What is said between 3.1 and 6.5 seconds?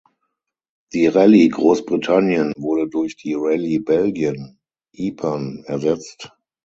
die Rallye Belgien (Ypern) ersetzt.